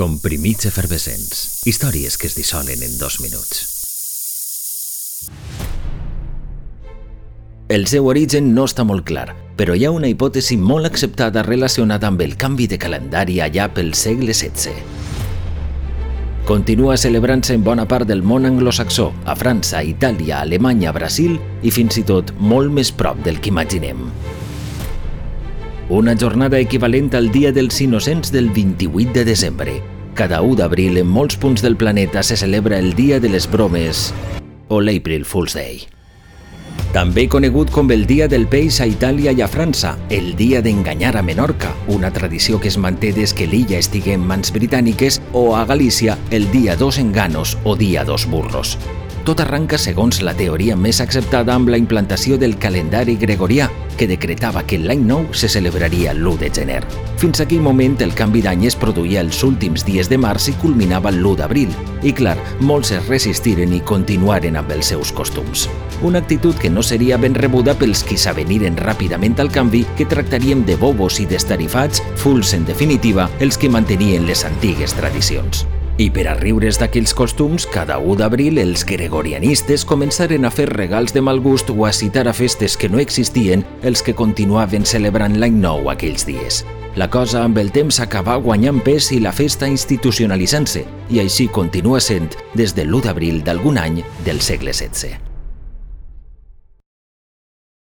Comprimits 0.00 0.64
efervescents. 0.64 1.60
Històries 1.68 2.14
que 2.16 2.24
es 2.30 2.32
dissolen 2.32 2.80
en 2.80 2.94
dos 2.96 3.18
minuts. 3.20 3.58
El 7.68 7.84
seu 7.84 8.08
origen 8.08 8.48
no 8.56 8.64
està 8.64 8.86
molt 8.88 9.04
clar, 9.10 9.26
però 9.60 9.76
hi 9.76 9.84
ha 9.84 9.90
una 9.92 10.08
hipòtesi 10.08 10.56
molt 10.56 10.88
acceptada 10.88 11.44
relacionada 11.44 12.08
amb 12.08 12.24
el 12.24 12.38
canvi 12.40 12.70
de 12.72 12.80
calendari 12.80 13.42
allà 13.44 13.68
pel 13.76 13.92
segle 13.92 14.32
XVI. 14.32 14.72
Continua 16.48 16.96
celebrant-se 16.96 17.60
en 17.60 17.68
bona 17.68 17.84
part 17.84 18.08
del 18.08 18.24
món 18.24 18.48
anglosaxó, 18.48 19.10
a 19.28 19.36
França, 19.36 19.84
Itàlia, 19.84 20.40
Alemanya, 20.40 20.96
Brasil 20.96 21.36
i 21.60 21.76
fins 21.76 22.00
i 22.00 22.08
tot 22.08 22.32
molt 22.40 22.72
més 22.72 22.88
prop 22.88 23.20
del 23.28 23.44
que 23.44 23.52
imaginem. 23.52 24.08
Una 25.92 26.16
jornada 26.16 26.56
equivalent 26.56 27.12
al 27.18 27.32
Dia 27.36 27.52
dels 27.52 27.82
Innocents 27.84 28.32
del 28.32 28.48
28 28.48 29.12
de 29.12 29.28
desembre. 29.28 29.80
Cada 30.20 30.42
1 30.44 30.58
d'abril 30.58 30.98
en 31.00 31.06
molts 31.08 31.38
punts 31.40 31.62
del 31.64 31.78
planeta 31.80 32.20
se 32.22 32.36
celebra 32.36 32.76
el 32.78 32.92
Dia 32.92 33.16
de 33.24 33.30
les 33.32 33.46
Bromes 33.48 34.10
o 34.68 34.82
l'April 34.84 35.24
Fool's 35.24 35.56
Day. 35.56 35.80
També 36.92 37.24
conegut 37.32 37.72
com 37.72 37.88
el 37.88 38.04
Dia 38.04 38.28
del 38.28 38.44
Peix 38.44 38.82
a 38.84 38.90
Itàlia 38.90 39.32
i 39.32 39.40
a 39.40 39.48
França, 39.48 39.94
el 40.12 40.34
Dia 40.36 40.60
d'enganyar 40.60 41.16
a 41.16 41.24
Menorca, 41.24 41.72
una 41.88 42.12
tradició 42.12 42.60
que 42.60 42.68
es 42.68 42.76
manté 42.76 43.14
des 43.16 43.32
que 43.32 43.48
l'illa 43.48 43.80
estigui 43.80 44.12
en 44.12 44.20
mans 44.20 44.52
britàniques, 44.52 45.22
o 45.32 45.54
a 45.56 45.64
Galícia, 45.64 46.18
el 46.30 46.50
Dia 46.52 46.76
dos 46.76 47.00
enganos 47.00 47.56
o 47.64 47.72
Dia 47.74 48.04
dos 48.04 48.28
burros. 48.28 48.76
Tot 49.24 49.40
arranca 49.44 49.76
segons 49.76 50.22
la 50.24 50.32
teoria 50.32 50.76
més 50.80 51.00
acceptada 51.04 51.52
amb 51.52 51.68
la 51.68 51.78
implantació 51.78 52.38
del 52.40 52.56
calendari 52.58 53.18
gregorià, 53.20 53.68
que 53.98 54.06
decretava 54.08 54.62
que 54.64 54.78
l'any 54.80 55.02
nou 55.04 55.26
se 55.36 55.48
celebraria 55.52 56.14
l'1 56.14 56.38
de 56.40 56.48
gener. 56.56 56.80
Fins 57.20 57.42
aquell 57.44 57.60
moment 57.60 57.98
el 58.00 58.14
canvi 58.16 58.40
d'any 58.40 58.64
es 58.70 58.76
produïa 58.80 59.20
els 59.20 59.42
últims 59.44 59.84
dies 59.84 60.08
de 60.08 60.16
març 60.16 60.48
i 60.48 60.54
culminava 60.62 61.12
l'1 61.12 61.36
d'abril. 61.36 61.74
I 62.00 62.14
clar, 62.16 62.38
molts 62.64 62.94
es 62.96 63.10
resistiren 63.12 63.74
i 63.76 63.82
continuaren 63.84 64.56
amb 64.56 64.72
els 64.72 64.88
seus 64.94 65.12
costums. 65.12 65.66
Una 66.00 66.22
actitud 66.24 66.56
que 66.56 66.70
no 66.72 66.80
seria 66.82 67.18
ben 67.20 67.36
rebuda 67.36 67.74
pels 67.76 68.00
qui 68.08 68.16
s'aveniren 68.16 68.78
ràpidament 68.80 69.36
al 69.44 69.52
canvi 69.52 69.84
que 69.98 70.08
tractaríem 70.08 70.64
de 70.64 70.78
bobos 70.80 71.20
i 71.20 71.28
destarifats, 71.28 72.00
fulls 72.16 72.54
en 72.56 72.64
definitiva, 72.64 73.28
els 73.38 73.60
que 73.60 73.68
mantenien 73.68 74.24
les 74.24 74.46
antigues 74.48 74.96
tradicions. 74.96 75.66
I 76.00 76.06
per 76.08 76.22
a 76.30 76.34
riure's 76.38 76.78
d'aquells 76.80 77.12
costums, 77.12 77.66
cada 77.68 77.98
1 78.00 78.14
d'abril 78.22 78.56
els 78.62 78.86
gregorianistes 78.88 79.84
començaren 79.84 80.48
a 80.48 80.50
fer 80.54 80.64
regals 80.70 81.12
de 81.12 81.20
mal 81.20 81.42
gust 81.44 81.68
o 81.68 81.84
a 81.84 81.92
citar 81.92 82.24
a 82.24 82.32
festes 82.32 82.78
que 82.80 82.88
no 82.88 83.02
existien 83.04 83.66
els 83.84 84.00
que 84.00 84.16
continuaven 84.16 84.88
celebrant 84.88 85.36
l'any 85.36 85.60
nou 85.60 85.92
aquells 85.92 86.24
dies. 86.24 86.64
La 86.96 87.10
cosa 87.12 87.44
amb 87.44 87.60
el 87.60 87.68
temps 87.76 88.00
acabà 88.00 88.40
guanyant 88.40 88.80
pes 88.80 89.12
i 89.12 89.20
la 89.20 89.36
festa 89.36 89.68
institucionalitzant-se, 89.68 90.86
i 91.12 91.20
així 91.20 91.50
continua 91.52 92.00
sent 92.00 92.32
des 92.56 92.72
de 92.72 92.88
l'1 92.88 93.10
d'abril 93.10 93.44
d'algun 93.44 93.76
any 93.76 94.00
del 94.24 94.40
segle 94.40 94.72
XVI. 94.72 95.29